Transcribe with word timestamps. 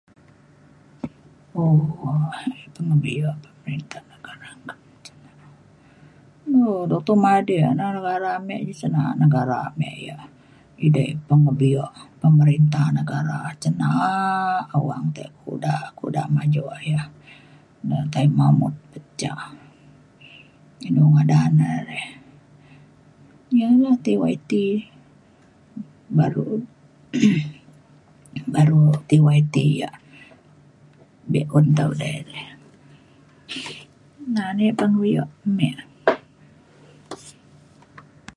do 6.53 6.53
Dr. 6.91 7.15
Mahathir 7.23 7.67
na 7.79 7.85
negara 7.99 8.33
me 8.47 8.55
ji 8.65 8.73
sen 8.79 8.89
na’at 8.95 9.15
negara 9.23 9.59
me 9.79 9.89
ia’ 10.05 10.17
edei 10.85 11.11
pengebio 11.27 11.83
pemerinta 12.21 12.83
negara 12.97 13.37
cin 13.61 13.73
na’a 13.81 14.15
awang 14.77 15.07
teh 15.15 15.29
kuda 15.41 15.75
kuda 15.97 16.23
maju 16.35 16.63
ayah 16.77 17.05
ne 17.87 17.95
Taib 18.13 18.31
Mahmud 18.39 18.73
pe 18.91 18.99
ca 19.19 19.31
inu 20.87 21.01
ngadan 21.13 21.53
re 21.63 21.71
rei 21.89 22.07
ia’ 23.57 23.67
na 23.83 23.89
TYT 24.05 24.51
baru 26.17 26.43
baru 28.55 28.81
TYT 29.09 29.55
ia’ 29.77 29.89
be’un 31.31 31.65
dau 31.77 31.91
day 32.01 32.17
le. 32.33 32.43
na 34.33 34.43
na 34.55 34.61
ia’ 34.67 34.73
pengebio 34.79 35.23
me 35.57 35.69